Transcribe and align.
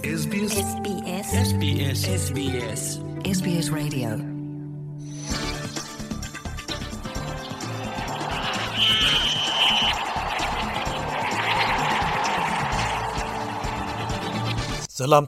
ሰላም 0.00 0.06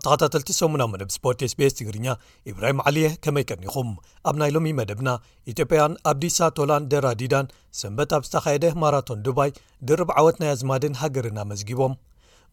ተኸታተልቲ 0.03 0.53
ሰሙና 0.59 0.85
መብ 0.91 1.09
ስፖርት 1.15 1.41
ስbስ 1.51 1.75
ትግርኛ 1.79 2.15
ኢብራሂም 2.51 2.81
ዓልየ 2.89 3.09
ከመይቀኒኹም 3.25 3.91
ኣብ 4.31 4.37
ናይ 4.43 4.51
ሎሚ 4.57 4.73
መደብና 4.79 5.13
ኢትዮጵያን 5.55 5.99
ኣብዲሳ 6.13 6.39
ቶላን 6.61 6.89
ደራዲዳን 6.95 7.53
ሰንበት 7.83 8.13
ኣብ 8.19 8.25
ዝተካየደ 8.29 8.69
ማራቶን 8.85 9.25
ዱባይ 9.29 9.53
ድርብ 9.91 10.13
ዓወት 10.21 10.39
ናይ 10.45 10.53
ኣዝማድን 10.57 10.99
ሃገርን 11.03 11.43
ኣመዝጊቦም 11.45 11.95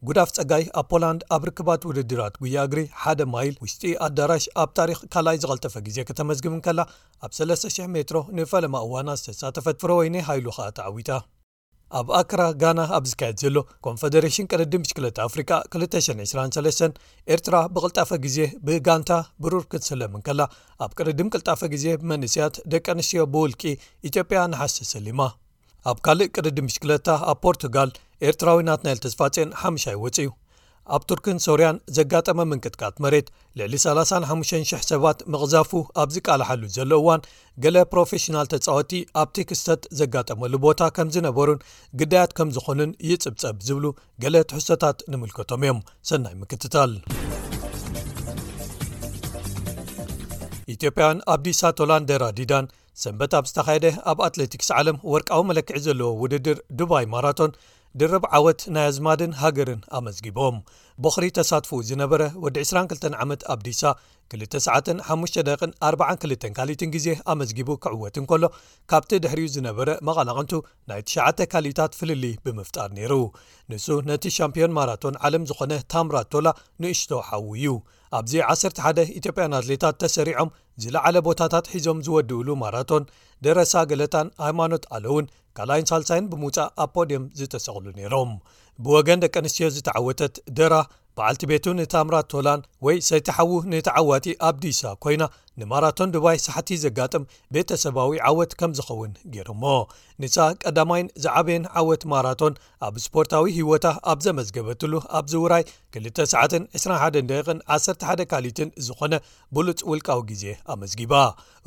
ጉዳፍ 0.08 0.28
ፀጋይ 0.36 0.62
ኣብ 0.80 0.86
ፖላንድ 0.90 1.22
ኣብ 1.36 1.42
ርክባት 1.46 1.82
ውድድራት 1.88 2.34
ጉያእግሪ 2.42 2.82
ሓደ 3.00 3.20
ማይል 3.32 3.54
ውሽጢ 3.62 3.82
ኣዳራሽ 4.06 4.44
ኣብ 4.62 4.70
ታሪክ 4.78 5.00
ካልኣይ 5.14 5.36
ዝቐልጠፈ 5.42 5.74
ግዜ 5.86 5.96
ክተመዝግምን 6.08 6.62
ከላ 6.66 6.80
ኣብ 7.26 7.32
300 7.40 7.84
ሜትሮ 7.96 8.18
ንፈለማ 8.38 8.76
እዋና 8.86 9.08
ዝተሳተፈት 9.22 9.76
ፍሮ 9.82 9.90
ወይኒ 10.00 10.16
ሃይሉ 10.28 10.46
ኸኣ 10.58 10.68
ተዓዊታ 10.78 11.10
ኣብ 12.00 12.06
ኣክራ 12.20 12.40
ጋና 12.62 12.80
ኣብ 12.98 13.04
ዝካየድ 13.12 13.36
ዘሎ 13.44 13.56
ኮንፈደሬሽን 13.88 14.48
ቅርዲ 14.52 14.72
ምሽክለት 14.84 15.16
ኣፍሪካ 15.28 15.52
223 15.78 17.00
ኤርትራ 17.36 17.54
ብቕልጣፈ 17.74 18.10
ግዜ 18.24 18.38
ብጋንታ 18.68 19.10
ብሩር 19.46 19.64
ክትስለምን 19.72 20.24
ከላ 20.28 20.40
ኣብ 20.86 20.92
ቅርድም 21.00 21.30
ቅልጣፈ 21.34 21.60
ግዜ 21.76 21.86
ብመንእስያት 22.02 22.56
ደቂ 22.74 22.86
ኣንስትዮ 22.96 23.24
ብውልቂ 23.34 23.62
ኢትዮጵያ 24.10 24.46
ንሓስቲ 24.54 24.80
ስሊማ 24.94 25.20
ኣብ 25.92 26.00
ካልእ 26.08 26.30
ቅርዲ 26.36 26.58
ምሽክለታ 26.68 27.08
ኣብ 27.32 27.38
ፖርቱጋል 27.44 27.90
ኤርትራዊ 28.28 28.58
ናት 28.68 28.80
ና 28.86 28.92
ል 28.94 28.98
ዝፋፅን 29.12 29.50
ሓይ 29.82 29.94
ወፅ 30.04 30.16
ዩ 30.24 30.30
ኣብ 30.94 31.02
ቱርክን 31.08 31.38
ሶርያን 31.44 31.76
ዘጋጠመ 31.96 32.38
ምንቅትቃት 32.50 32.94
መሬት 33.04 33.26
ልዕሊ 33.58 33.74
35,0000 33.84 34.80
ሰባት 34.90 35.18
መቕዛፉ 35.32 35.70
ኣብ 36.02 36.08
ዝቃልሓሉ 36.14 36.62
ዘሎ 36.76 36.92
እዋን 37.02 37.22
ገለ 37.64 37.76
ፕሮፌሽናል 37.92 38.48
ተፃወቲ 38.52 38.92
ኣብቲክስተት 39.22 39.82
ዘጋጠመሉ 40.00 40.52
ቦታ 40.66 40.80
ከም 40.96 41.10
ዝነበሩን 41.16 41.62
ግዳያት 42.02 42.32
ከም 42.38 42.50
ዝኾኑን 42.56 42.92
ይፅብፀብ 43.10 43.56
ዝብሉ 43.68 43.86
ገለ 44.24 44.36
ትሕሶቶታት 44.52 45.06
ንምልከቶም 45.12 45.64
እዮም 45.66 45.80
ሰናይ 46.10 46.34
ምክትታል 46.42 46.92
ኢትዮጵያውን 50.74 51.18
ኣብ 51.34 51.40
ዲሳ 51.46 51.60
ቶላን 51.78 52.06
ደራዲዳን 52.10 52.66
ሰንበት 53.04 53.32
ኣብ 53.38 53.44
ዝተካየደ 53.50 53.86
ኣብ 54.10 54.18
ኣትለቲክስ 54.28 54.68
ዓለም 54.78 54.96
ወርቃዊ 55.12 55.42
መለክዒ 55.50 55.78
ዘለዎ 55.88 56.10
ውድድር 56.22 56.58
ድባይ 56.80 57.04
ማራቶን 57.14 57.52
ድረብ 58.00 58.24
ዓወት 58.36 58.60
ናይ 58.74 58.84
ኣዝማድን 58.90 59.32
ሃገርን 59.40 59.80
ኣመዝጊቦም 59.98 60.56
በኽሪ 61.04 61.26
ተሳትፉ 61.38 61.70
ዝነበረ 61.88 62.22
ወዲ 62.44 62.56
22 62.66 63.06
ዓመት 63.22 63.40
ኣብ 63.52 63.60
ዲሳ 63.68 63.82
2ሰ5 64.34 65.36
ደቕን 65.48 65.70
42 65.88 66.44
ካሊትን 66.56 66.92
ግዜ 66.94 67.06
ኣመዝጊቡ 67.32 67.68
ክዕወትን 67.84 68.24
ከሎ 68.32 68.44
ካብቲ 68.90 69.12
ድሕሪኡ 69.24 69.46
ዝነበረ 69.56 69.88
መቐላቕንቱ 70.08 70.52
ናይ 70.90 71.00
9ተ 71.12 71.38
ካሊታት 71.54 71.96
ፍልሊ 72.00 72.24
ብምፍጣር 72.44 72.90
ነይሩ 72.98 73.14
ንሱ 73.72 73.86
ነቲ 74.10 74.24
ሻምፒዮን 74.38 74.76
ማራቶን 74.78 75.18
ዓለም 75.28 75.46
ዝኾነ 75.50 75.72
ታምራ 75.94 76.20
ቶላ 76.34 76.46
ንእሽቶ 76.84 77.12
ሓው 77.30 77.48
እዩ 77.60 77.74
ኣብዚ 78.18 78.32
11 78.52 79.04
ኢትዮጵያን 79.18 79.56
ኣትሌታት 79.60 79.98
ተሰሪዖም 80.04 80.48
እዚ 80.80 80.88
ለዓለ 80.94 81.16
ቦታታት 81.26 81.66
ሒዞም 81.70 81.98
ዝወድብሉ 82.04 82.48
ማራቶን 82.60 83.04
ደረሳ 83.46 83.72
ገለታን 83.90 84.28
ሃይማኖት 84.44 84.84
ኣለውን 84.96 85.26
ካልይን 85.56 85.88
ሳልሳይን 85.90 86.28
ብምውፃእ 86.32 86.70
ኣብ 86.82 86.90
ፖዲዮም 86.94 87.24
ዝተሰቅሉ 87.38 87.84
ነይሮም 87.98 88.30
ብወገን 88.84 89.22
ደቂ 89.24 89.34
ኣንስትዮ 89.40 89.68
ዝተዓወተት 89.74 90.34
ደራ 90.58 90.74
መዓልቲ 91.20 91.42
ቤቱ 91.50 91.64
ንታምራ 91.78 92.16
ቶላን 92.32 92.60
ወይ 92.86 92.96
ሰይቲሓዉ 93.08 93.50
ንተዓዋጢ 93.70 94.26
ኣብዲሳ 94.48 94.80
ኮይና 95.04 95.22
ንማራቶን 95.60 96.12
ድባይ 96.14 96.36
ሳሕቲ 96.44 96.68
ዘጋጥም 96.84 97.24
ቤተ 97.54 97.70
ሰባዊ 97.82 98.10
ዓወት 98.28 98.52
ከም 98.60 98.70
ዝኸውን 98.78 99.10
ገይር 99.34 99.48
ሞ 99.62 99.64
ንሳ 100.24 100.36
ቀዳማይን 100.62 101.08
ዝዓበየን 101.24 101.64
ዓወት 101.80 102.02
ማራቶን 102.12 102.54
ኣብ 102.86 102.94
ስፖርታዊ 103.04 103.46
ሂወታ 103.58 103.86
ኣብ 104.12 104.18
ዘመዝገበትሉ 104.26 104.92
ኣብዚ 105.18 105.34
ውራይ 105.44 105.64
292111 105.98 108.24
ካሊትን 108.32 108.70
ዝኾነ 108.86 109.14
ብሉፅ 109.56 109.80
ውልቃዊ 109.90 110.20
ግዜ 110.30 110.44
ኣመዝጊባ 110.74 111.12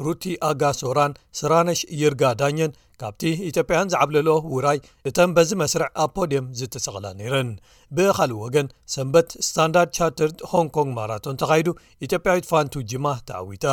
ሩቲ 0.08 0.24
ኣጋሶራን 0.50 1.14
ስራነሽ 1.42 1.82
ይርጋ 2.02 2.24
ዳኘን 2.42 2.72
ካብቲ 3.04 3.24
ኢትዮጵያያን 3.50 3.90
ዝዓብለሎ 3.94 4.28
ውራይ 4.56 4.78
እተም 5.10 5.32
በዚ 5.38 5.50
መስርዕ 5.62 5.88
ኣብ 6.04 6.12
ፖዲየም 6.18 6.46
ዝተሰቕላ 6.60 7.06
ነይረን 7.20 7.50
ብኻልእ 7.98 8.38
ወገን 8.44 8.68
ሰንበት 8.96 9.30
ስታንዳርድ 9.48 9.92
ቻተር 9.98 10.32
ሆንኮንግ 10.52 10.92
ማራቶን 11.00 11.40
ተካይዱ 11.42 11.68
ኢትዮጵያዊት 12.08 12.48
ፋንቱ 12.52 12.74
ጅማ 12.94 13.08
ተዓዊጣ 13.30 13.66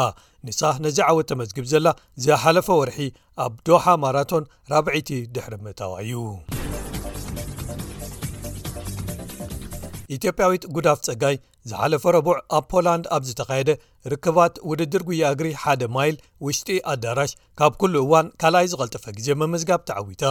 ንሳ 0.48 0.62
ነዚ 0.86 0.98
ዓወት 1.10 1.28
ተመዝግብ 1.32 1.68
ዘላ 1.74 1.86
ዘሓለፈ 2.26 2.68
ወርሒ 2.80 2.98
ኣብ 3.46 3.54
ዶሃ 3.68 3.86
ማራቶን 4.06 4.46
ራብዒቲ 4.74 5.10
ድሕሪምእታዋእዩ 5.36 6.18
ኢትዮጵያዊት 10.16 10.64
ጉዳፍ 10.76 10.98
ጸጋይ 11.06 11.36
ዝሓለፈ 11.70 12.04
ረቡዕ 12.16 12.36
ኣብ 12.56 12.64
ፖላንድ 12.72 13.04
ኣብ 13.16 13.22
ዝተኻየደ 13.28 13.70
ርክባት 14.12 14.54
ውድድር 14.70 15.02
ጉያእግሪ 15.08 15.50
ሓደ 15.62 15.82
ማይል 15.96 16.16
ውሽጢ 16.46 16.78
ኣዳራሽ 16.92 17.32
ካብ 17.60 17.72
ኩሉ 17.82 17.94
እዋን 18.04 18.30
ካልኣይ 18.42 18.66
ዝቐልጥፈ 18.72 19.04
ግዜ 19.18 19.28
መምዝጋብ 19.42 19.80
ተዓዊታ 19.90 20.22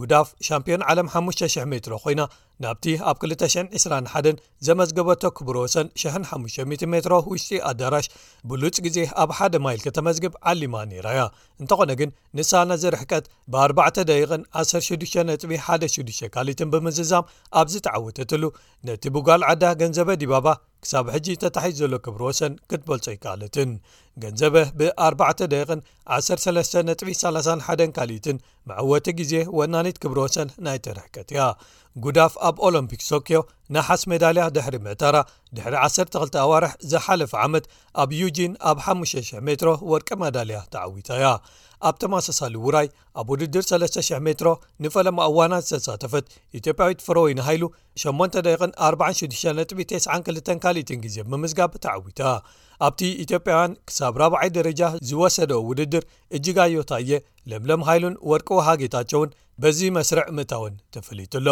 ጉዳፍ 0.00 0.28
ሻምፒዮን 0.46 0.82
ዓለም 0.90 1.08
5,00 1.18 1.66
ሜትሮ 1.72 1.94
ኮይና 2.04 2.22
ናብቲ 2.64 2.84
ኣብ 3.10 3.16
221 3.24 4.40
ዘመዝገበቶ 4.66 5.22
ክብሮወሰን 5.36 5.88
15ሚ 6.32 6.78
ሜትሮ 6.94 7.14
ውሽጢ 7.30 7.50
ኣዳራሽ 7.70 8.06
ብሉጭ 8.50 8.74
ግዜ 8.86 8.98
ኣብ 9.22 9.30
ሓደ 9.38 9.54
ማይል 9.66 9.80
ከተመዝግብ 9.86 10.34
ዓሊማ 10.52 10.76
ነራያ 10.90 11.20
እንተኾነ 11.62 11.90
ግን 12.00 12.10
ንሳና 12.38 12.70
ዝርሕቀት 12.84 13.24
ብ4 13.54 14.00
ደቂቕን 14.10 14.42
16 14.64 15.18
ነጥቢ 15.30 15.52
16 15.68 16.28
ካሊትን 16.36 16.72
ብምዝዛም 16.74 17.28
ኣብዝተዓወተትሉ 17.62 18.44
ነቲ 18.90 19.04
ብጓል 19.16 19.44
ዓዳ 19.52 19.64
ገንዘበ 19.82 20.10
ዲባባ 20.24 20.46
ክሳብ 20.84 21.06
ሕጂ 21.14 21.26
ተታሒት 21.42 21.74
ዘሎ 21.80 21.94
ክብሮ 22.04 22.22
ወሰን 22.28 22.52
ክትበልጾ 22.70 23.04
ይካኣለትን 23.14 23.70
ገንዘበ 24.22 24.54
ብ4 24.78 25.44
ደቕን 25.52 25.80
13ጥ31 26.16 27.92
ካልኢትን 27.96 28.38
መዕወቲ 28.70 29.06
ግዜ 29.20 29.32
ወናኒት 29.58 29.96
ክብሮ 30.02 30.18
ወሰን 30.26 30.48
ናይተርሕከት 30.66 31.28
ያ 31.38 31.46
ጉዳፍ 32.04 32.34
ኣብ 32.48 32.56
ኦሎምፒክስ 32.66 33.08
ቶክዮ 33.14 33.38
ናሓስ 33.76 34.02
ሜዳልያ 34.10 34.44
ድሕሪ 34.56 34.76
ምዕተራ 34.86 35.16
ድሕሪ 35.56 35.74
12 35.86 36.38
ኣዋርሕ 36.44 36.74
ዝሓለፈ 36.92 37.32
ዓመት 37.46 37.64
ኣብ 38.02 38.10
ዩጂን 38.22 38.52
ኣብ 38.70 38.78
5,00 38.90 39.42
ሜትሮ 39.48 39.70
ወርቂ 39.92 40.08
ሜዳልያ 40.24 40.60
ተዓዊታ 40.74 41.10
ያ 41.24 41.28
ኣብ 41.88 41.94
ተማሰሳሊ 42.02 42.54
ውራይ 42.64 42.88
ኣብ 43.20 43.28
ውድድር 43.32 43.62
300 43.68 44.18
ሜትሮ 44.26 44.48
ንፈለማ 44.84 45.18
እዋና 45.30 45.54
ዝተሳተፈት 45.68 46.26
ኢትዮጵያዊት 46.58 47.00
ፍሮወይናሃይሉ 47.06 47.64
8ደን 48.18 48.72
46 48.90 49.42
ነጥቢ 49.58 49.78
92 49.94 50.52
ካልኢትን 50.64 51.00
ጊዜ 51.06 51.16
ብምዝጋብ 51.30 51.74
ተዓዊታ 51.86 52.20
ኣብቲ 52.86 53.00
ኢትዮጵያውያን 53.24 53.72
ክሳብ 53.88 54.14
4ብዓይ 54.20 54.48
ደረጃ 54.56 54.82
ዝወሰደ 55.08 55.50
ውድድር 55.68 56.04
እጅጋዮታ 56.36 56.92
እየ 57.02 57.12
ለምለም 57.50 57.82
ሃይሉን 57.88 58.14
ወርቅ 58.30 58.48
ሃጌታቸውን 58.68 59.32
በዚ 59.62 59.80
መስርዕ 59.96 60.26
ምእታውን 60.36 60.74
ተፈሊቱ 60.94 61.32
ኣሎ 61.40 61.48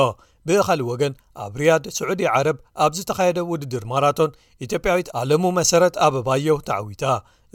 ብኻሊእ 0.49 0.89
ወገን 0.91 1.13
ኣብ 1.45 1.55
ርያድ 1.61 1.85
ስዑዲ 1.97 2.23
ዓረብ 2.35 2.57
ኣብ 2.85 2.93
ዝተካየደ 2.99 3.39
ውድድር 3.51 3.85
ማራቶን 3.91 4.31
ኢትዮጵያዊት 4.67 5.09
ኣለሙ 5.21 5.43
መሰረት 5.61 5.95
ኣበባዮው 6.07 6.59
ተዓዊታ 6.71 7.05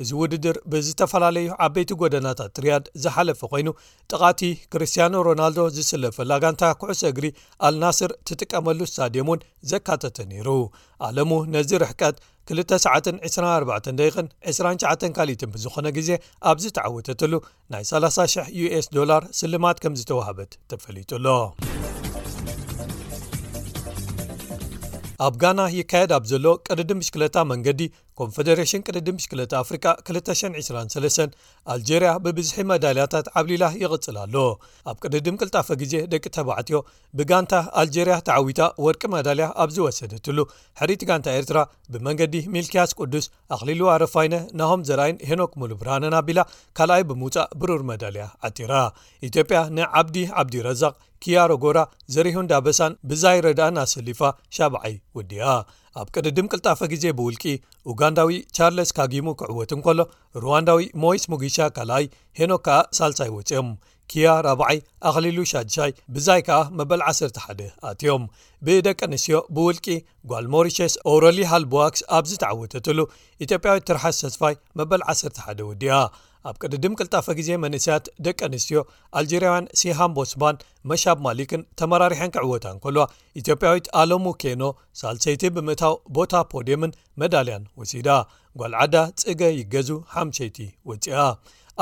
እዚ 0.04 0.10
ውድድር 0.22 0.56
ብዝተፈላለዩ 0.72 1.50
ዓበይቲ 1.66 1.92
ጎደናታት 2.02 2.56
ርያድ 2.64 2.86
ዝሓለፈ 3.04 3.40
ኮይኑ 3.52 3.68
ጥቓቲ 4.12 4.42
ክርስትያኖ 4.74 5.14
ሮናልዶ 5.28 5.64
ዝስለፈላ 5.78 6.32
ጋንታ 6.44 6.64
ኩዕሶ 6.82 7.02
እግሪ 7.12 7.28
ኣልናስር 7.68 8.14
ትጥቀመሉ 8.30 8.80
ስታድየሙን 8.92 9.46
ዘካተተ 9.74 10.18
ነይሩ 10.32 10.50
ኣለሙ 11.10 11.32
ነዚ 11.56 11.72
ርሕቀት 11.84 12.18
29 12.50 13.20
24 13.26 13.88
ደቕን 14.00 14.28
29 14.50 15.12
ካሊትን 15.18 15.50
ብዝኾነ 15.54 15.88
ጊዜ 15.98 16.10
ኣብዚ 16.50 16.66
ተዓወተትሉ 16.78 17.34
ናይ 17.74 17.84
3000 17.92 18.52
uስ 18.66 18.86
ዶላር 18.98 19.24
ስልማት 19.40 19.78
ከም 19.84 19.94
ዝተዋህበት 20.02 20.52
ተፈሊጡሎ 20.72 21.26
ኣብ 25.26 25.34
ጋና 25.42 25.60
ይካየድ 25.80 26.12
ኣብ 26.18 26.24
ዘሎ 26.34 26.46
ቅርዲ 26.70 26.90
ምሽክለታ 27.00 27.36
መንገዲ 27.52 27.82
ኮንፈደሬሽን 28.20 28.84
ቅድድም 28.88 29.18
ሽክለት 29.24 29.54
ኣፍሪካ 29.62 29.86
223 30.10 31.34
ኣልጀርያ 31.74 32.10
ብብዝሒ 32.26 32.58
መዳልያታት 32.72 33.26
ዓብሊላ 33.40 33.66
ይቕፅል 33.82 34.18
ኣሎ 34.22 34.36
ኣብ 34.92 34.98
ቅድድም 35.04 35.40
ቅልጣፈ 35.42 35.68
ግዜ 35.82 35.94
ደቂ 36.14 36.24
ተባዕትዮ 36.38 36.80
ብጋንታ 37.18 37.54
ኣልጀርያ 37.82 38.16
ተዓዊታ 38.28 38.62
ወርቂ 38.86 39.02
መዳልያ 39.16 39.48
ኣብዝወሰደትሉ 39.66 40.38
ሕሪት 40.82 41.04
ጋንታ 41.12 41.28
ኤርትራ 41.40 41.60
ብመንገዲ 41.96 42.36
ሚልክያስ 42.56 42.94
ቅዱስ 43.02 43.28
ኣኽሊልዋ 43.58 43.90
ረፋይነ 44.04 44.36
ናሆም 44.62 44.86
ዘረኣይን 44.90 45.20
ሄኖክ 45.32 45.52
ሙሉብራነና 45.64 46.16
ቢላ 46.30 46.40
ካልኣይ 46.80 47.04
ብምውፃእ 47.12 47.50
ብሩር 47.62 47.84
መዳልያ 47.92 48.26
ዓጢራ 48.50 48.74
ኢትዮጵያ 49.30 49.62
ንዓብዲ 49.80 50.20
ዓብዲ 50.42 50.56
ረዛቅ 50.70 50.96
ኪያሮጎራ 51.24 51.80
ዘሪሁን 52.16 52.48
ዳ 52.50 52.56
በሳን 52.66 52.94
ብዛይረዳእና 53.10 53.78
ስሊፋ 53.96 54.20
ሸብዓይ 54.58 54.96
ውድያ 55.18 55.44
ኣብ 56.00 56.08
ቅድ 56.16 56.26
ድም 56.38 56.48
ቅልጣፈ 56.54 56.80
ግዜ 56.94 57.04
ብውልቂ 57.18 57.44
ኡጋንዳዊ 57.92 58.30
ቻርለስ 58.56 58.90
ካጊሙ 58.98 59.28
ክዕወትን 59.40 59.82
ከሎ 59.86 60.00
ሩዋንዳዊ 60.44 60.82
ሞይስ 61.04 61.24
ሙጉሻ 61.32 61.58
ካልኣይ 61.76 62.06
ሄኖ 62.40 62.52
ከኣ 62.66 62.80
ሳልሳይ 62.98 63.30
ውፅኦም 63.36 63.70
ክያ 64.14 64.26
4ብዓይ 64.48 64.78
ኣኽሊሉ 65.10 65.38
ሻድሻይ 65.52 65.92
ብዛይ 66.16 66.42
ከኣ 66.48 66.60
መበል 66.80 67.02
1ስ1ደ 67.14 67.62
ኣትዮም 67.92 68.26
ብደቂ 68.66 69.00
ኣንስትዮ 69.10 69.40
ብውልቂ 69.58 69.88
ጓልሞሪሸስ 70.32 70.96
ኦረሊ 71.14 71.40
ሃልቦዋክስ 71.52 72.04
ኣብዝ 72.18 72.34
ተዓወተትሉ 72.44 72.98
ኢትጵያዊት 73.46 73.88
ትርሓስ 73.92 74.20
ተስፋይ 74.26 74.58
መበል 74.82 75.04
1ስ1ደ 75.16 75.60
ወዲያ 75.70 75.94
ኣብ 76.50 76.56
ቅድድም 76.64 76.96
ቅልጣፈ 77.00 77.28
ጊዜ 77.40 77.50
መንእስያት 77.64 78.06
ደቂ 78.26 78.38
ኣንስትዮ 78.48 78.80
አልጀርያውያን 79.20 79.70
ሲሃም 79.82 80.12
ቦስባን 80.18 80.60
መሻብ 80.90 81.18
ማሊክን 81.26 81.62
ተመራርሐን 81.80 82.34
ከዕወታንከልዋ 82.36 83.06
ኢትዮጵያዊት 83.42 83.88
ኣሎሙ 84.02 84.26
ኬኖ 84.44 84.64
ሳልሰይቲ 85.02 85.44
ብምእታው 85.58 85.96
ቦታ 86.18 86.34
ፖዴምን 86.54 86.96
መዳልያን 87.24 87.66
ወሲዳ 87.82 88.10
ጓልዓዳ 88.62 88.96
ፅገ 89.22 89.42
ይገዙ 89.60 89.90
ሓምሸይቲ 90.16 90.58
ወፅያ 90.90 91.22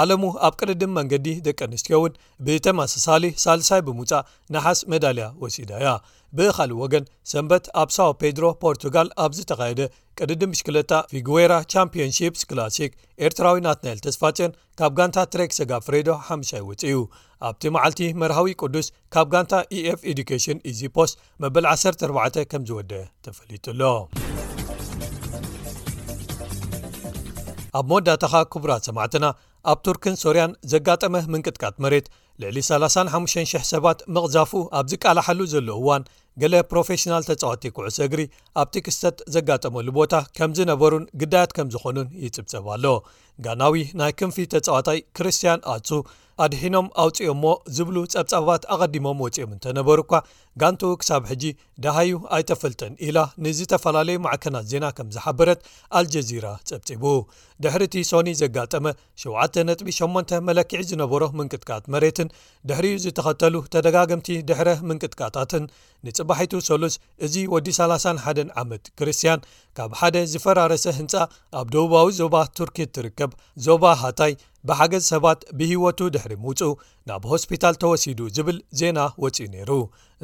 ኣለሙ 0.02 0.24
ኣብ 0.48 0.54
ቅድድን 0.60 0.92
መንገዲ 0.98 1.26
ደቂ 1.48 1.60
ኣንስትዮ 1.66 1.96
እውን 1.98 2.14
ብተማስሳሊ 2.46 3.26
ሳልሳይ 3.44 3.82
ብምውፃእ 3.88 4.24
ናሓስ 4.54 4.80
መዳልያ 4.92 5.26
ወሲዳያ 5.42 5.90
ብኻልእ 6.38 6.80
ወገን 6.84 7.04
ሰንበት 7.32 7.66
ኣብ 7.82 7.90
ሳው 7.98 8.12
ፔድሮ 8.22 8.44
ፖርቱጋል 8.64 9.08
ኣብ 9.24 9.32
ዝተኻየደ 9.40 9.82
ቅድድም 10.20 10.52
ምሽክለታ 10.54 10.92
ፊጉዌራ 11.12 11.54
ቻምፒንሺፕስ 11.74 12.42
ክላሲክ 12.52 12.94
ኤርትራዊ 13.28 13.60
ናት 13.68 13.80
ናኤል 13.88 14.02
ተስፋጨን 14.08 14.56
ካብ 14.82 14.96
ጋንታ 15.00 15.18
ትሬክ 15.36 15.54
ሰጋ 15.60 15.72
ፍሬዶ 15.88 16.10
ሓሻይ 16.30 16.64
ወፅኡ 16.70 17.00
ኣብቲ 17.50 17.64
መዓልቲ 17.78 18.02
መርሃዊ 18.24 18.54
ቅዱስ 18.64 18.90
ካብ 19.16 19.30
ጋንታ 19.36 19.54
ef 19.84 20.00
ኤዲኬሽን 20.14 20.60
ዚፖስ 20.80 21.14
መበል 21.46 21.68
14 21.76 22.48
ከምዝወድአ 22.54 23.04
ተፈሊጡሎ 23.28 23.82
ኣብ 27.78 27.86
መወዳታኻ 27.92 28.34
ክቡራት 28.54 28.84
8ዕትና 28.96 29.26
ኣብ 29.72 29.78
ቱርክን 29.86 30.16
ሶርያን 30.24 30.52
ዘጋጠመ 30.72 31.14
ምንቅጥቃት 31.34 31.76
መሬት 31.84 32.06
ልዕሊ 32.42 32.60
35,00 32.68 33.68
ሰባት 33.72 34.00
መቕዛፉ 34.16 34.52
ኣብ 34.80 34.86
ዝቃልሓሉ 34.92 35.40
ዘለው 35.54 35.80
ዋን 35.88 36.04
ገለ 36.42 36.56
ፕሮፌሽናል 36.72 37.24
ተጻዋቲ 37.30 37.64
ኩዕሶ 37.78 37.98
እግሪ 38.08 38.22
ኣብቲ 38.62 38.76
ክስተት 38.86 39.18
ዘጋጠመሉ 39.36 39.88
ቦታ 40.00 40.14
ከም 40.38 40.54
ዝነበሩን 40.60 41.06
ግዳያት 41.24 41.52
ከም 41.58 41.68
ዝኾኑን 41.76 42.08
ይፅብፀብኣሎ 42.26 42.86
ጋናዊ 43.46 43.76
ናይ 44.00 44.12
ክንፊ 44.20 44.36
ተጻዋታይ 44.54 45.00
ክርስትያን 45.18 45.62
ኣሱ 45.74 45.90
ኣድሒኖም 46.44 46.88
ኣውፂኦም 47.02 47.40
ሞ 47.44 47.48
ዝብሉ 47.78 47.98
ፀብጻባት 48.14 48.64
ኣቐዲሞም 48.74 49.20
ወፂኦም 49.24 49.52
እንተነበሩ 49.56 49.98
እኳ 50.06 50.14
ጋንቱኡ 50.62 50.94
ክሳብ 51.02 51.24
ሕጂ 51.32 51.44
ደሃዩ 51.84 52.12
ኣይተፈልጠን 52.38 52.94
ኢላ 53.08 53.18
ንዝተፈላለዩ 53.46 54.18
ማዕከናት 54.26 54.66
ዜና 54.72 54.86
ከም 55.00 55.10
ዝሓበረት 55.16 55.60
ኣልጀዚራ 56.00 56.46
ፀብፂቡ 56.70 57.06
ድሕሪ 57.66 57.84
እቲ 57.90 57.96
ሶኒ 58.12 58.34
ዘጋጠመ 58.42 58.86
7ጥ8 59.26 60.36
መለክዒ 60.50 60.82
ዝነበሮ 60.92 61.24
ምንቅትቃት 61.42 61.86
መሬት 61.96 62.20
ድሕሪ 62.70 62.88
ዝተኸተሉ 63.04 63.56
ተደጋገምቲ 63.74 64.28
ድሕረ 64.50 64.70
ምንቅጥቃታትን 64.90 65.64
ንፅባሒቱ 66.06 66.54
ሰሉስ 66.68 66.96
እዚ 67.26 67.36
ወዲ 67.54 67.68
31 67.80 68.52
ዓመት 68.62 68.84
ክርስትያን 69.00 69.46
ካብ 69.80 69.92
ሓደ 70.00 70.16
ዝፈራረሰ 70.32 70.86
ህንፃ 71.00 71.14
ኣብ 71.60 71.68
ደቡባዊ 71.76 72.08
ዞባ 72.22 72.36
ቱርኪ 72.58 72.78
እትርከብ 72.88 73.32
ዞባ 73.68 73.84
ሃታይ 74.02 74.34
ብሓገዝ 74.70 75.04
ሰባት 75.14 75.40
ብሂወቱ 75.60 76.00
ድሕሪ 76.16 76.34
ምውፁ 76.44 76.62
ናብ 77.10 77.24
ሆስፒታል 77.32 77.76
ተወሲዱ 77.84 78.20
ዝብል 78.36 78.60
ዜና 78.82 79.00
ወፅ 79.24 79.40
ነይሩ 79.56 79.72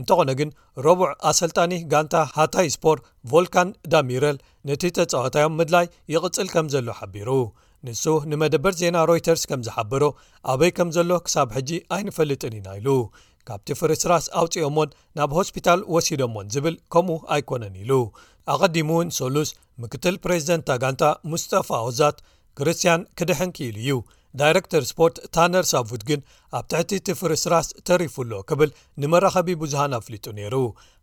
እንተኾነ 0.02 0.30
ግን 0.40 0.52
ረቡዕ 0.86 1.10
ኣሰልጣኒ 1.32 1.74
ጋንታ 1.94 2.16
ሃታይ 2.38 2.70
ስፖር 2.76 3.00
ቮልካን 3.32 3.72
ዳሚረል 3.94 4.38
ነቲ 4.70 4.84
ተፃዋታዮም 5.00 5.58
ምድላይ 5.62 5.88
ይቕፅል 6.16 6.48
ከም 6.56 6.70
ዘሎ 6.76 6.88
ሓቢሩ 7.02 7.30
ንሱ 7.88 8.06
ንመደበር 8.32 8.74
ዜና 8.82 8.98
ሮይተርስ 9.10 9.44
ከም 9.50 9.62
ዝሓበሮ 9.68 10.04
ኣበይ 10.52 10.72
ከም 10.78 10.90
ዘሎ 10.96 11.12
ክሳብ 11.26 11.48
ሕጂ 11.58 11.70
ኣይንፈልጥን 11.96 12.56
ኢና 12.58 12.68
ኢሉ 12.80 12.90
ካብቲ 13.48 13.70
ፍር 13.80 13.92
ስራስ 14.02 14.26
ኣውፂኦሞን 14.42 14.90
ናብ 15.18 15.32
ሆስፒታል 15.38 15.80
ወሲዶዎን 15.94 16.50
ዝብል 16.56 16.76
ከምኡ 16.96 17.16
ኣይኮነን 17.36 17.76
ኢሉ 17.84 17.92
ኣቀዲሙ 18.54 18.90
እውን 18.98 19.10
ሰሉስ 19.20 19.50
ምክትል 19.84 20.16
ፕሬዚደንት 20.26 20.66
ታጋንታ 20.70 21.04
ሙስጠፋ 21.32 21.70
ኦዛት 21.88 22.18
ክርስትያን 22.60 23.02
ክድሕንክኢሉ 23.20 23.78
እዩ 23.84 23.92
ዳይረክተር 24.40 24.84
ስፖርት 24.90 25.16
ታነር 25.36 25.64
ሳቡድ 25.72 26.02
ግን 26.10 26.20
ኣብ 26.58 26.66
ትሕቲ 26.72 26.92
ትፍርስራስ 27.08 27.68
ተሪፉሎ 27.88 28.32
ክብል 28.50 28.70
ንመራኸቢ 29.02 29.54
ብዙሃን 29.62 29.96
ኣብ 29.98 30.04
ፍሊጡ 30.08 30.26
ነይሩ 30.40 30.56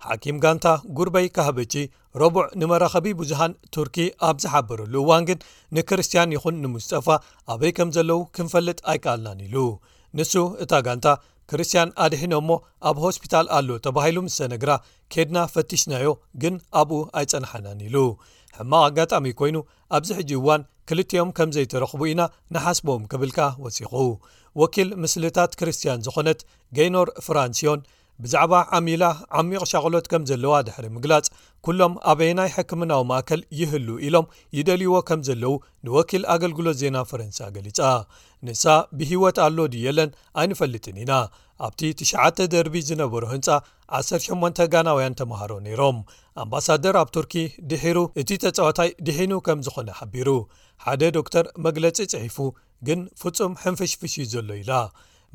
ሓኪም 0.07 0.37
ጋንታ 0.45 0.69
ጉርበይ 0.99 1.27
ካሃበቺ 1.37 1.75
ረቡዕ 2.23 2.45
ንመራኸቢ 2.61 3.09
ብዙሃን 3.21 3.55
ቱርኪ 3.77 3.97
ኣብ 4.29 4.37
ዝሓበረሉ 4.45 4.95
እዋን 5.05 5.27
ግን 5.31 5.41
ንክርስትያን 5.79 6.35
ይኹን 6.37 6.61
ንምስጠፋ 6.65 7.09
ኣበይ 7.55 7.75
ከም 7.79 7.91
ዘለዉ 7.97 8.21
ክንፈልጥ 8.39 8.79
ኣይከኣልናን 8.93 9.41
ኢሉ 9.49 9.57
ንሱ 10.19 10.35
እታ 10.65 10.73
ጋንታ 10.89 11.07
ክርስትያን 11.51 11.91
ኣድሒኖ 12.05 12.33
እሞ 12.43 12.51
ኣብ 12.91 12.97
ሆስፒታል 13.05 13.47
ኣሎ 13.57 13.69
ተባሂሉ 13.87 14.17
ምስ 14.27 14.37
ነግራ 14.53 14.71
ከድና 15.15 15.39
ፈቲሽናዮ 15.55 16.09
ግን 16.43 16.55
ኣብኡ 16.81 16.99
ኣይፀንሐነን 17.21 17.81
ኢሉ 17.89 17.97
ሕማቕ 18.57 18.83
ኣጋጣሚ 18.89 19.27
ኮይኑ 19.41 19.57
ኣብዚ 19.97 20.11
ሕጂ 20.19 20.31
እዋን 20.41 20.63
ክልኦም 20.91 21.31
ከም 21.37 21.51
ዘይተረኽቡ 21.57 22.01
ኢና 22.13 22.23
ንሓስቦም 22.55 23.03
ክብልካ 23.13 23.39
ወፂኹ 23.65 23.93
ወኪል 24.61 24.91
ምስልታት 25.03 25.53
ክርስትያን 25.61 26.05
ዝኾነት 26.07 26.41
ገይኖር 26.79 27.09
ፍራንስዮን 27.27 27.81
ብዛዕባ 28.25 28.55
ዓሚላ 28.77 29.05
ዓሚቕ 29.39 29.63
ሸቕሎት 29.71 30.07
ከም 30.13 30.23
ዘለዋ 30.31 30.55
ድሕሪ 30.67 30.87
ምግላጽ 30.97 31.27
ኵሎም 31.67 31.93
ኣበየ 32.11 32.31
ናይ 32.39 32.49
ሕክምናዊ 32.57 33.03
ማእከል 33.11 33.41
ይህሉ 33.61 33.89
ኢሎም 34.07 34.27
ይደልይዎ 34.57 34.95
ከም 35.09 35.21
ዘለው 35.29 35.55
ንወኪል 35.87 36.23
ኣገልግሎት 36.35 36.77
ዜና 36.83 36.97
ፈረንሳ 37.11 37.39
ገሊጻ 37.57 37.81
ንሳ 38.47 38.65
ብሂወት 38.99 39.39
ኣሎ 39.47 39.59
ድ 39.73 39.83
የለን 39.87 40.11
ኣይንፈልጥን 40.43 40.99
ኢና 41.03 41.13
ኣብቲ 41.67 41.83
9 42.03 42.43
ደርቢ 42.55 42.75
ዝነበሮ 42.89 43.23
ህንፃ 43.35 43.49
18 43.99 44.71
ጋናውያን 44.75 45.17
ተምሃሮ 45.21 45.53
ነይሮም 45.67 45.99
ኣምባሳደር 46.45 46.97
ኣብ 47.03 47.11
ቱርኪ 47.17 47.35
ድሒሩ 47.73 47.99
እቲ 48.23 48.31
ተጻወታይ 48.45 48.91
ድሒኑ 49.09 49.33
ከም 49.49 49.61
ዝኾነ 49.67 49.89
ሓቢሩ 50.01 50.31
ሓደ 50.85 51.03
ዶክተር 51.19 51.47
መግለጺ 51.67 51.99
ፅሒፉ 52.15 52.39
ግን 52.89 53.03
ፍጹም 53.23 53.53
ሕንፍሽፍሽ 53.65 54.15
ዘሎ 54.35 54.49
ኢላ 54.63 54.73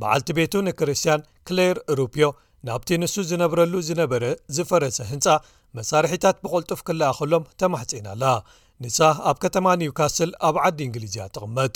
በዓልቲ 0.02 0.30
ቤቱ 0.40 0.54
ንክርስትያን 0.68 1.22
ክለር 1.50 1.78
ሩፕዮ 2.00 2.28
ናብቲ 2.68 2.90
ንሱ 3.02 3.14
ዝነብረሉ 3.30 3.74
ዝነበረ 3.88 4.24
ዝፈረሰ 4.56 4.98
ህንፃ 5.12 5.28
መሳርሒታት 5.78 6.38
ብቐልጡፍ 6.44 6.80
ክለኣኸሎም 6.88 7.48
ተማሕፅናኣላ 7.62 8.24
ንሳ 8.84 9.00
ኣብ 9.30 9.38
ከተማ 9.44 9.66
ኒውካስል 9.82 10.30
ኣብ 10.48 10.56
ዓዲ 10.66 10.80
እንግሊዝያ 10.88 11.24
ትቕመጥ 11.36 11.74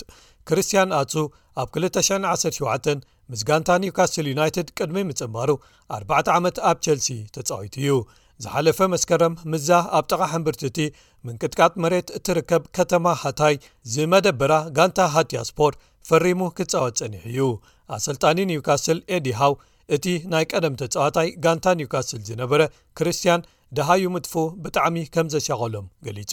ክርስትያን 0.49 0.91
ኣሱ 0.99 1.13
ኣብ 1.61 1.67
217 1.79 3.03
ምስ 3.31 3.41
ጋንታ 3.49 3.69
ኒውካስል 3.83 4.25
ዩናይትድ 4.33 4.67
ቅድሚ 4.77 4.97
ምጽማሩ 5.09 5.49
ኣ 5.95 5.99
ዓመት 6.37 6.57
ኣብ 6.69 6.77
ቸልሲ 6.87 7.09
ተጻዊት 7.35 7.75
እዩ 7.81 7.91
ዝሓለፈ 8.43 8.79
መስከረም 8.93 9.35
ምዛ 9.51 9.69
ኣብ 9.97 10.05
ጠቓሕ 10.11 10.31
ምብርቲ 10.41 10.63
እቲ 10.71 10.79
ምንቅትቃጥ 11.27 11.73
መሬት 11.83 12.07
እትርከብ 12.17 12.63
ከተማ 12.77 13.05
ሃታይ 13.21 13.55
ዝመደበራ 13.93 14.53
ጋንታ 14.77 14.99
ሃትያ 15.15 15.39
ስፖርት 15.49 15.77
ፈሪሙ 16.09 16.41
ክትጻወት 16.57 16.95
ጸኒሕ 17.01 17.23
እዩ 17.33 17.39
ኣሰልጣኒ 17.97 18.37
ኒውካስል 18.51 18.99
ኤዲሃው 19.17 19.55
እቲ 19.95 20.05
ናይ 20.31 20.45
ቀደም 20.51 20.75
ተፀዋታይ 20.81 21.27
ጋንታ 21.43 21.65
ኒውካስል 21.79 22.21
ዝነበረ 22.29 22.61
ክርስትያን 22.97 23.41
ደሃዩ 23.77 24.03
ምጥፉ 24.15 24.33
ብጣዕሚ 24.63 24.97
ከም 25.13 25.27
ዘሸቀሎም 25.33 25.85
ገሊጹ 26.05 26.31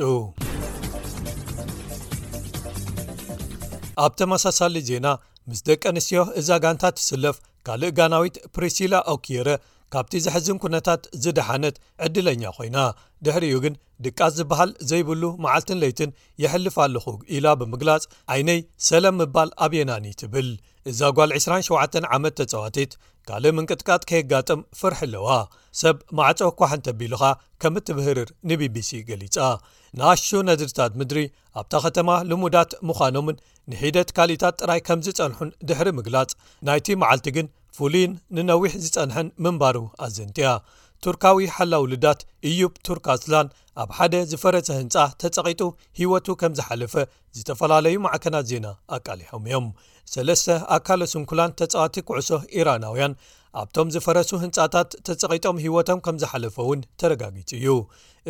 ኣብ 4.04 4.12
ተመሳሳሊ 4.21 4.76
ዜና 4.90 5.06
ምስ 5.50 5.61
ደቀ 5.68 5.82
ኣንስትዮ 5.92 6.21
እዛ 6.40 6.49
ጋንታ 6.64 6.85
ትስለፍ 6.99 7.37
ካልእ 7.66 7.92
ጋናዊት 7.99 8.37
ፕሪስሲላ 8.54 8.94
ኦኪረ 9.14 9.49
ካብቲ 9.94 10.12
ዘሕዝን 10.25 10.58
ኩነታት 10.62 11.02
ዝደሓነት 11.25 11.76
ዕድለኛ 12.06 12.42
ኮይና 12.56 12.78
ድሕሪኡ 13.26 13.54
ግን 13.64 13.75
ድቃስ 14.04 14.32
ዝበሃል 14.38 14.70
ዘይብሉ 14.90 15.22
መዓልትን 15.44 15.80
ለይትን 15.82 16.14
የሕልፍ 16.42 16.76
ኣለኹ 16.84 17.04
ኢላ 17.37 17.46
ብምግላጽ 17.61 18.04
ዓይነይ 18.34 18.61
ሰለም 18.88 19.16
ምባል 19.20 19.50
ኣብ 19.64 19.72
የናኒ 19.78 20.06
ትብል 20.22 20.49
እዛ 20.90 21.00
ጓል 21.16 21.30
27 21.40 22.08
ዓመት 22.16 22.34
ተጸዋትት 22.40 22.92
ካልእ 23.28 23.52
ምንቅጥቃጥ 23.56 24.02
ከየጋጥም 24.11 24.62
ፍርሒ 24.78 24.99
ኣለዋ 25.08 25.28
ሰብ 25.80 25.99
ማዕጾ 26.18 26.40
ኳህንተቢሉኻ 26.61 27.25
ከም 27.64 27.75
እትብህርር 27.80 28.30
ንቢቢሲ 28.50 28.90
ገሊጻ 29.11 29.37
ንኣሹ 29.99 30.26
ነድርታት 30.49 30.92
ምድሪ 31.00 31.20
ኣብታ 31.61 31.72
ኸተማ 31.84 32.11
ልሙዳት 32.30 32.72
ምዃኖምን 32.88 33.38
ንሒደት 33.72 34.11
ካሊእታት 34.16 34.54
ጥራይ 34.62 34.80
ከም 34.88 35.02
ዝፀንሑን 35.06 35.52
ድሕሪ 35.70 35.88
ምግላጽ 36.00 36.30
ናይቲ 36.68 36.88
መዓልቲ 37.02 37.28
ግን 37.37 37.46
ፉሉን 37.76 38.12
ንነዊሕ 38.37 38.73
ዝፀንሐን 38.85 39.29
ምንባሩ 39.45 39.76
ኣዘንቲያ 40.07 40.49
ቱርካዊ 41.05 41.38
ሓላ 41.55 41.73
ውልዳት 41.85 42.21
እዩብ 42.49 42.73
ቱርካትላን 42.87 43.47
ኣብ 43.83 43.91
ሓደ 43.99 44.14
ዝፈረሰ 44.31 44.69
ህንፃ 44.81 44.95
ተፀቒጡ 45.21 45.61
ሂወቱ 45.99 46.26
ከም 46.41 46.52
ዝሓለፈ 46.59 46.95
ዝተፈላለዩ 47.37 47.97
ማዕከናት 48.07 48.45
ዜና 48.50 48.67
ኣቃሊሖም 48.97 49.45
እዮም 49.49 49.67
3ለስተ 50.12 50.47
ኣካለ 50.76 51.02
ስንኩላን 51.12 51.55
ተፀዋቲ 51.61 51.97
ኩዕሶ 52.09 52.31
ኢራናውያን 52.59 53.14
ኣብቶም 53.61 53.88
ዝፈረሱ 53.94 54.30
ህንፃታት 54.42 54.90
ተፀቂጦም 55.06 55.56
ሂወቶም 55.64 55.99
ከም 56.04 56.16
ዝሓለፈ 56.23 56.56
ውን 56.68 56.80
ተረጋጊፅ 57.00 57.50
እዩ 57.59 57.66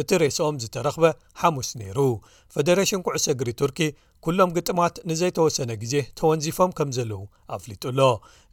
እቲ 0.00 0.11
ሬሲኦም 0.23 0.57
ዝተረኽበ 0.62 1.05
ሓሙስ 1.41 1.69
ነይሩ 1.81 1.99
ፈደሬሽን 2.55 3.02
ኩዕሰግሪ 3.07 3.50
ቱርኪ 3.61 3.79
ኩሎም 4.25 4.50
ግጥማት 4.57 4.97
ንዘይተወሰነ 5.11 5.71
ግዜ 5.83 5.95
ተወንዚፎም 6.21 6.71
ከም 6.79 6.91
ዘለዉ 6.97 7.21
ኣፍሊጡሎ 7.57 8.00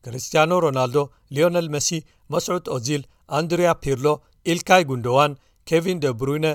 ክርስትያኖ 0.06 0.52
ሮናልዶ 0.66 0.98
ሊዮነል 1.38 1.68
መሲ 1.76 1.90
መስዑት 2.36 2.68
ኦዚል 2.76 3.04
ኣንድሪያ 3.40 3.72
ፒርሎ 3.86 4.08
ኢልካይ 4.54 4.84
ጉንደዋን 4.92 5.34
ኬቪን 5.72 6.02
ደ 6.06 6.16
ብሩነ 6.20 6.46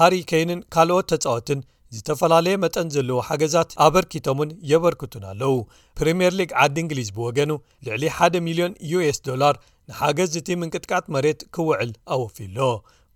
ሃሪኬይንን 0.00 0.60
ካልኦት 0.74 1.06
ተፃወትን 1.12 1.60
ዝተፈላለየ 1.96 2.56
መጠን 2.62 2.88
ዘለዉ 2.94 3.16
ሓገዛት 3.28 3.70
ኣበርኪቶምን 3.84 4.50
የበርክቱን 4.70 5.24
ኣለው 5.30 5.54
ፕሪምየር 5.98 6.34
ሊግ 6.40 6.50
ዓዲ 6.62 6.76
እንግሊዝ 6.82 7.08
ብወገኑ 7.16 7.52
ልዕሊ 7.86 8.02
1ደ 8.18 8.34
0ልዮን 8.46 8.74
ዩስ 8.90 9.18
ዶላር 9.28 9.56
ንሓገዝ 9.90 10.34
እቲ 10.40 10.48
ምንቅጥቃት 10.60 11.06
መሬት 11.14 11.40
ክውዕል 11.56 11.90
ኣወፊሎ 12.16 12.58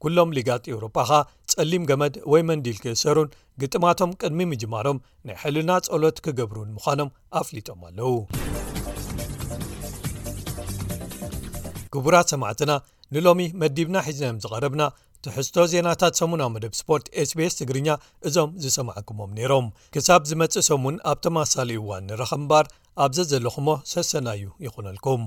ኩሎም 0.04 0.32
ሊጋት 0.36 0.64
ኤውሮጳ 0.72 0.96
ኸ 1.10 1.20
ጸሊም 1.52 1.84
ገመድ 1.90 2.14
ወይ 2.32 2.42
መንዲል 2.50 2.78
ክእሰሩን 2.84 3.28
ግጥማቶም 3.62 4.10
ቅድሚ 4.22 4.40
ምጅማሮም 4.52 4.98
ናይ 5.28 5.38
ሕልና 5.42 5.70
ጸሎት 5.86 6.18
ክገብሩን 6.24 6.72
ምዃኖም 6.78 7.12
ኣፍሊጦም 7.42 7.80
ኣለው 7.90 8.16
ክቡራት 11.94 12.28
ሰማዕትና 12.34 12.72
ንሎሚ 13.14 13.40
መዲብና 13.62 13.96
ሒዝናዮም 14.06 14.38
ዝቐርብና 14.44 14.82
ትሕዝቶ 15.24 15.56
ዜናታት 15.72 16.14
ሰሙን 16.20 16.40
ኣዊ 16.46 16.50
መደብ 16.54 16.72
ስፖርት 16.80 17.06
sbs 17.28 17.54
ትግርኛ 17.60 17.88
እዞም 18.28 18.50
ዝሰማዓኩሞም 18.62 19.30
ነይሮም 19.38 19.66
ክሳብ 19.94 20.22
ዝመፅእ 20.30 20.66
ሰሙን 20.70 20.96
ኣብቶማኣሳሊእዋን 21.12 22.04
ንረከ 22.10 22.32
እምባር 22.40 22.66
ኣብዘ 23.04 23.18
ዘለኹሞ 23.32 23.68
ሰሰና 23.92 24.28
እዩ 24.38 24.50
ይኹነልኩም 24.66 25.24